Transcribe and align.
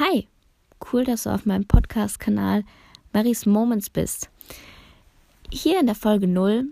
Hi, 0.00 0.26
cool, 0.92 1.04
dass 1.04 1.22
du 1.22 1.30
auf 1.30 1.46
meinem 1.46 1.66
Podcast-Kanal 1.66 2.64
Marys 3.12 3.46
Moments 3.46 3.88
bist. 3.88 4.28
Hier 5.52 5.78
in 5.78 5.86
der 5.86 5.94
Folge 5.94 6.26
0 6.26 6.64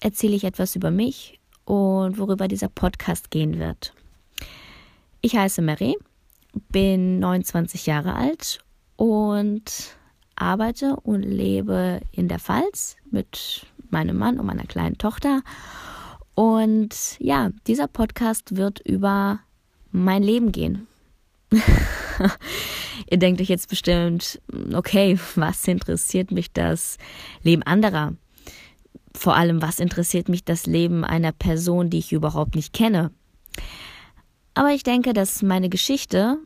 erzähle 0.00 0.36
ich 0.36 0.44
etwas 0.44 0.76
über 0.76 0.90
mich 0.90 1.40
und 1.64 2.18
worüber 2.18 2.46
dieser 2.46 2.68
Podcast 2.68 3.30
gehen 3.30 3.58
wird. 3.58 3.94
Ich 5.22 5.34
heiße 5.34 5.62
Mary, 5.62 5.96
bin 6.68 7.20
29 7.20 7.86
Jahre 7.86 8.14
alt 8.14 8.58
und 8.96 9.96
arbeite 10.36 10.96
und 10.96 11.22
lebe 11.22 12.02
in 12.12 12.28
der 12.28 12.38
Pfalz 12.38 12.96
mit 13.10 13.64
meinem 13.88 14.18
Mann 14.18 14.38
und 14.38 14.44
meiner 14.44 14.66
kleinen 14.66 14.98
Tochter. 14.98 15.40
Und 16.34 17.16
ja, 17.18 17.50
dieser 17.66 17.86
Podcast 17.88 18.56
wird 18.56 18.80
über 18.80 19.40
mein 19.90 20.22
Leben 20.22 20.52
gehen. 20.52 20.86
Ihr 23.10 23.18
denkt 23.18 23.40
euch 23.40 23.48
jetzt 23.48 23.68
bestimmt, 23.68 24.40
okay, 24.72 25.18
was 25.34 25.66
interessiert 25.66 26.30
mich 26.30 26.52
das 26.52 26.98
Leben 27.42 27.62
anderer? 27.62 28.14
Vor 29.14 29.34
allem, 29.34 29.62
was 29.62 29.80
interessiert 29.80 30.28
mich 30.28 30.44
das 30.44 30.66
Leben 30.66 31.04
einer 31.04 31.32
Person, 31.32 31.90
die 31.90 31.98
ich 31.98 32.12
überhaupt 32.12 32.54
nicht 32.54 32.72
kenne? 32.72 33.10
Aber 34.54 34.70
ich 34.70 34.82
denke, 34.82 35.12
dass 35.12 35.42
meine 35.42 35.68
Geschichte 35.68 36.38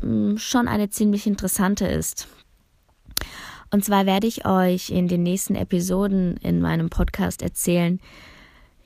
hm, 0.00 0.38
schon 0.38 0.68
eine 0.68 0.90
ziemlich 0.90 1.26
interessante 1.26 1.86
ist. 1.86 2.28
Und 3.72 3.84
zwar 3.84 4.06
werde 4.06 4.26
ich 4.26 4.46
euch 4.46 4.90
in 4.90 5.06
den 5.06 5.22
nächsten 5.22 5.54
Episoden 5.54 6.36
in 6.38 6.60
meinem 6.60 6.90
Podcast 6.90 7.42
erzählen, 7.42 8.00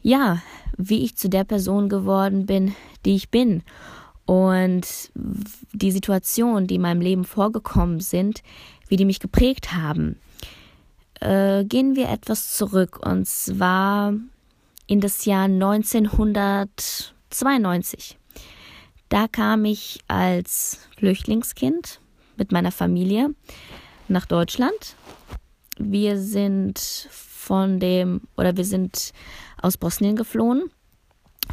ja, 0.03 0.43
wie 0.77 1.03
ich 1.03 1.17
zu 1.17 1.31
der 1.31 1.45
Person 1.45 1.89
geworden 1.89 2.45
bin, 2.45 2.75
die 3.07 3.15
ich 3.15 3.31
bin 3.31 3.63
und 4.27 5.11
die 5.73 5.93
Situationen, 5.93 6.67
die 6.67 6.75
in 6.77 6.83
meinem 6.83 7.01
Leben 7.01 7.25
vorgekommen 7.25 8.01
sind, 8.01 8.43
wie 8.89 8.97
die 8.97 9.05
mich 9.05 9.21
geprägt 9.21 9.73
haben. 9.73 10.19
Äh, 11.21 11.65
gehen 11.65 11.95
wir 11.97 12.09
etwas 12.09 12.57
zurück 12.57 13.07
und 13.07 13.29
zwar 13.29 14.15
in 14.87 15.01
das 15.01 15.25
Jahr 15.25 15.45
1992. 15.45 18.19
Da 19.09 19.29
kam 19.29 19.65
ich 19.65 20.01
als 20.09 20.81
Flüchtlingskind 20.99 22.01
mit 22.37 22.51
meiner 22.53 22.73
Familie 22.73 23.35
nach 24.09 24.27
Deutschland. 24.27 24.97
Wir 25.79 26.19
sind 26.19 27.09
von 27.11 27.81
dem 27.81 28.21
oder 28.37 28.55
wir 28.57 28.65
sind 28.65 29.13
aus 29.61 29.77
Bosnien 29.77 30.15
geflohen 30.17 30.71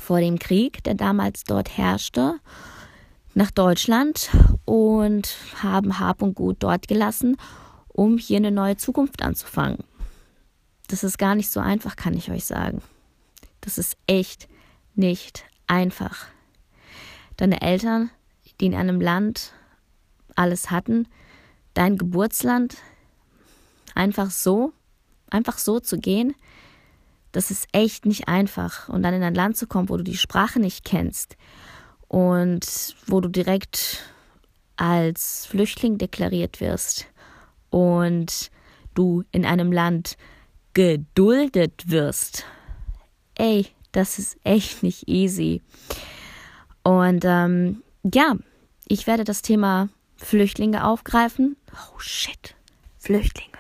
vor 0.01 0.19
dem 0.19 0.39
Krieg, 0.39 0.83
der 0.83 0.95
damals 0.95 1.43
dort 1.43 1.77
herrschte, 1.77 2.39
nach 3.33 3.51
Deutschland 3.51 4.29
und 4.65 5.37
haben 5.61 5.99
Hab 5.99 6.21
und 6.21 6.33
Gut 6.33 6.57
dort 6.59 6.87
gelassen, 6.87 7.37
um 7.87 8.17
hier 8.17 8.37
eine 8.37 8.51
neue 8.51 8.77
Zukunft 8.77 9.21
anzufangen. 9.21 9.83
Das 10.87 11.03
ist 11.03 11.17
gar 11.17 11.35
nicht 11.35 11.49
so 11.49 11.59
einfach, 11.59 11.95
kann 11.95 12.15
ich 12.15 12.31
euch 12.31 12.45
sagen. 12.45 12.81
Das 13.61 13.77
ist 13.77 13.95
echt 14.07 14.49
nicht 14.95 15.45
einfach. 15.67 16.25
Deine 17.37 17.61
Eltern, 17.61 18.09
die 18.59 18.65
in 18.65 18.75
einem 18.75 18.99
Land 18.99 19.53
alles 20.35 20.71
hatten, 20.71 21.07
dein 21.73 21.97
Geburtsland, 21.97 22.75
einfach 23.95 24.31
so, 24.31 24.73
einfach 25.29 25.57
so 25.57 25.79
zu 25.79 25.97
gehen, 25.97 26.33
das 27.31 27.51
ist 27.51 27.67
echt 27.71 28.05
nicht 28.05 28.27
einfach. 28.27 28.89
Und 28.89 29.03
dann 29.03 29.13
in 29.13 29.23
ein 29.23 29.35
Land 29.35 29.57
zu 29.57 29.67
kommen, 29.67 29.89
wo 29.89 29.97
du 29.97 30.03
die 30.03 30.17
Sprache 30.17 30.59
nicht 30.59 30.85
kennst 30.85 31.37
und 32.07 32.95
wo 33.07 33.21
du 33.21 33.29
direkt 33.29 34.03
als 34.75 35.45
Flüchtling 35.45 35.97
deklariert 35.97 36.59
wirst 36.59 37.07
und 37.69 38.51
du 38.93 39.23
in 39.31 39.45
einem 39.45 39.71
Land 39.71 40.17
geduldet 40.73 41.89
wirst. 41.89 42.45
Ey, 43.35 43.67
das 43.91 44.19
ist 44.19 44.37
echt 44.43 44.83
nicht 44.83 45.07
easy. 45.07 45.61
Und 46.83 47.23
ähm, 47.25 47.83
ja, 48.03 48.35
ich 48.87 49.07
werde 49.07 49.23
das 49.23 49.41
Thema 49.41 49.89
Flüchtlinge 50.17 50.85
aufgreifen. 50.85 51.55
Oh 51.73 51.99
shit, 51.99 52.55
Flüchtlinge. 52.97 53.51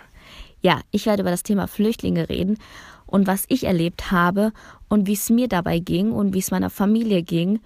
Ja, 0.61 0.81
ich 0.91 1.05
werde 1.05 1.21
über 1.21 1.31
das 1.31 1.43
Thema 1.43 1.67
Flüchtlinge 1.67 2.29
reden 2.29 2.57
und 3.05 3.27
was 3.27 3.45
ich 3.47 3.65
erlebt 3.65 4.11
habe 4.11 4.53
und 4.89 5.07
wie 5.07 5.13
es 5.13 5.29
mir 5.29 5.47
dabei 5.47 5.79
ging 5.79 6.11
und 6.11 6.33
wie 6.33 6.39
es 6.39 6.51
meiner 6.51 6.69
Familie 6.69 7.23
ging, 7.23 7.59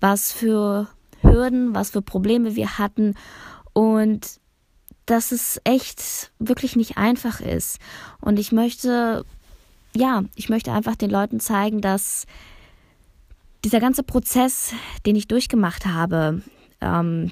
was 0.00 0.32
für 0.32 0.88
Hürden, 1.22 1.74
was 1.74 1.90
für 1.90 2.02
Probleme 2.02 2.54
wir 2.54 2.78
hatten 2.78 3.14
und 3.72 4.40
dass 5.06 5.32
es 5.32 5.60
echt 5.64 6.32
wirklich 6.38 6.76
nicht 6.76 6.98
einfach 6.98 7.40
ist. 7.40 7.78
Und 8.20 8.38
ich 8.38 8.52
möchte, 8.52 9.24
ja, 9.94 10.24
ich 10.34 10.48
möchte 10.48 10.72
einfach 10.72 10.96
den 10.96 11.10
Leuten 11.10 11.40
zeigen, 11.40 11.80
dass 11.80 12.26
dieser 13.64 13.80
ganze 13.80 14.02
Prozess, 14.02 14.72
den 15.04 15.16
ich 15.16 15.28
durchgemacht 15.28 15.86
habe, 15.86 16.42
ähm, 16.80 17.30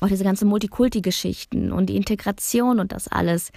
auch 0.00 0.08
diese 0.08 0.24
ganzen 0.24 0.48
Multikulti-Geschichten 0.48 1.72
und 1.72 1.86
die 1.86 1.96
Integration 1.96 2.80
und 2.80 2.92
das 2.92 3.08
alles, 3.08 3.52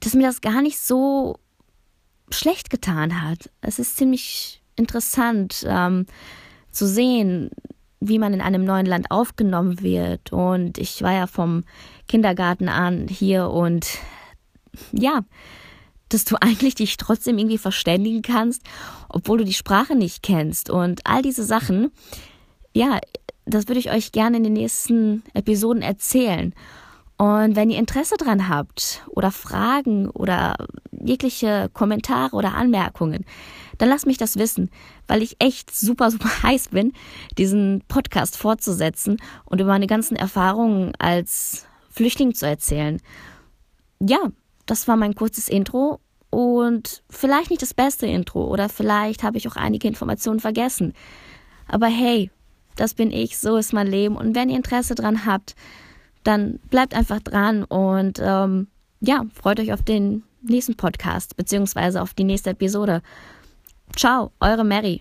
dass 0.00 0.14
mir 0.14 0.26
das 0.26 0.40
gar 0.40 0.62
nicht 0.62 0.78
so 0.78 1.38
schlecht 2.30 2.70
getan 2.70 3.22
hat. 3.22 3.50
Es 3.60 3.78
ist 3.78 3.96
ziemlich 3.96 4.62
interessant 4.76 5.64
ähm, 5.66 6.06
zu 6.70 6.86
sehen, 6.86 7.50
wie 8.00 8.18
man 8.18 8.32
in 8.32 8.40
einem 8.40 8.64
neuen 8.64 8.86
Land 8.86 9.10
aufgenommen 9.10 9.80
wird. 9.80 10.32
Und 10.32 10.78
ich 10.78 11.02
war 11.02 11.12
ja 11.12 11.26
vom 11.26 11.64
Kindergarten 12.06 12.68
an 12.68 13.08
hier 13.08 13.50
und 13.50 13.98
ja, 14.92 15.24
dass 16.08 16.24
du 16.24 16.36
eigentlich 16.40 16.74
dich 16.76 16.96
trotzdem 16.96 17.38
irgendwie 17.38 17.58
verständigen 17.58 18.22
kannst, 18.22 18.62
obwohl 19.08 19.38
du 19.38 19.44
die 19.44 19.54
Sprache 19.54 19.94
nicht 19.94 20.22
kennst. 20.22 20.70
Und 20.70 21.00
all 21.04 21.22
diese 21.22 21.44
Sachen, 21.44 21.90
ja, 22.72 22.98
das 23.46 23.66
würde 23.66 23.80
ich 23.80 23.90
euch 23.90 24.12
gerne 24.12 24.36
in 24.36 24.44
den 24.44 24.52
nächsten 24.52 25.22
Episoden 25.34 25.82
erzählen. 25.82 26.54
Und 27.18 27.56
wenn 27.56 27.68
ihr 27.68 27.78
Interesse 27.78 28.16
dran 28.16 28.48
habt 28.48 29.02
oder 29.08 29.32
Fragen 29.32 30.08
oder 30.08 30.54
jegliche 30.92 31.68
Kommentare 31.74 32.36
oder 32.36 32.54
Anmerkungen, 32.54 33.24
dann 33.76 33.88
lasst 33.88 34.06
mich 34.06 34.18
das 34.18 34.36
wissen, 34.38 34.70
weil 35.08 35.22
ich 35.22 35.36
echt 35.40 35.74
super, 35.74 36.10
super 36.12 36.30
heiß 36.44 36.68
bin, 36.68 36.92
diesen 37.36 37.82
Podcast 37.88 38.36
fortzusetzen 38.36 39.16
und 39.44 39.60
über 39.60 39.70
meine 39.70 39.88
ganzen 39.88 40.16
Erfahrungen 40.16 40.92
als 40.98 41.66
Flüchtling 41.90 42.34
zu 42.34 42.46
erzählen. 42.46 43.00
Ja, 44.00 44.20
das 44.66 44.86
war 44.86 44.96
mein 44.96 45.16
kurzes 45.16 45.48
Intro 45.48 45.98
und 46.30 47.02
vielleicht 47.10 47.50
nicht 47.50 47.62
das 47.62 47.74
beste 47.74 48.06
Intro 48.06 48.46
oder 48.46 48.68
vielleicht 48.68 49.24
habe 49.24 49.38
ich 49.38 49.48
auch 49.48 49.56
einige 49.56 49.88
Informationen 49.88 50.38
vergessen. 50.38 50.92
Aber 51.66 51.88
hey, 51.88 52.30
das 52.76 52.94
bin 52.94 53.10
ich, 53.10 53.38
so 53.38 53.56
ist 53.56 53.72
mein 53.72 53.88
Leben 53.88 54.16
und 54.16 54.36
wenn 54.36 54.50
ihr 54.50 54.56
Interesse 54.56 54.94
dran 54.94 55.26
habt, 55.26 55.56
dann 56.28 56.58
bleibt 56.68 56.94
einfach 56.94 57.20
dran 57.20 57.64
und 57.64 58.20
ähm, 58.22 58.68
ja, 59.00 59.24
freut 59.32 59.60
euch 59.60 59.72
auf 59.72 59.82
den 59.82 60.24
nächsten 60.42 60.76
Podcast 60.76 61.36
beziehungsweise 61.36 62.02
auf 62.02 62.12
die 62.12 62.24
nächste 62.24 62.50
Episode. 62.50 63.00
Ciao, 63.96 64.30
eure 64.40 64.64
Mary. 64.64 65.00